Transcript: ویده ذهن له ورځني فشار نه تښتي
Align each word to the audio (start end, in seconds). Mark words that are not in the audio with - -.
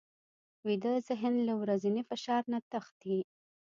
ویده 0.67 0.93
ذهن 1.07 1.33
له 1.47 1.53
ورځني 1.61 2.01
فشار 2.09 2.43
نه 2.51 2.59
تښتي 2.71 3.19